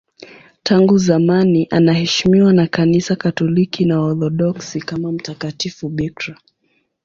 [0.63, 6.37] Tangu zamani anaheshimiwa na Kanisa Katoliki na Waorthodoksi kama mtakatifu bikira.